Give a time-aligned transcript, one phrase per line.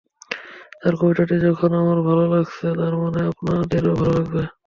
[0.85, 4.43] আর কবিতাটি যখন আমার ভালো লাগছে, তারমানে আপনাদের ও ভালো লাগবে।